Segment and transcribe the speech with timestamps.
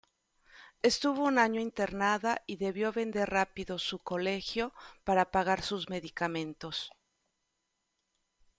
[0.81, 6.91] Estuvo un año internada y debió vender rápido su colegio para pagar sus medicamentos.